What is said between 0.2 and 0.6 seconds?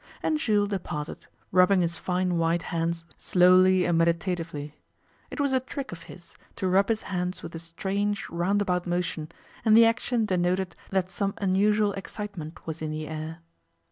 And